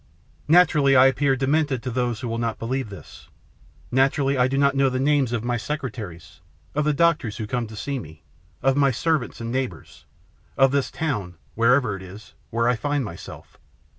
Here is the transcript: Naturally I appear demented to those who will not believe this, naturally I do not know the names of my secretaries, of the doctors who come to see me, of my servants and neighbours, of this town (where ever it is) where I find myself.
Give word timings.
Naturally 0.47 0.95
I 0.95 1.05
appear 1.05 1.35
demented 1.35 1.83
to 1.83 1.91
those 1.91 2.21
who 2.21 2.27
will 2.27 2.39
not 2.39 2.57
believe 2.57 2.89
this, 2.89 3.29
naturally 3.91 4.35
I 4.35 4.47
do 4.47 4.57
not 4.57 4.73
know 4.75 4.89
the 4.89 4.99
names 4.99 5.31
of 5.31 5.43
my 5.43 5.57
secretaries, 5.57 6.41
of 6.73 6.85
the 6.85 6.91
doctors 6.93 7.37
who 7.37 7.45
come 7.45 7.67
to 7.67 7.75
see 7.75 7.99
me, 7.99 8.23
of 8.63 8.75
my 8.75 8.89
servants 8.89 9.39
and 9.41 9.51
neighbours, 9.51 10.05
of 10.57 10.71
this 10.71 10.89
town 10.89 11.35
(where 11.53 11.75
ever 11.75 11.95
it 11.95 12.01
is) 12.01 12.33
where 12.49 12.67
I 12.67 12.75
find 12.75 13.05
myself. 13.05 13.59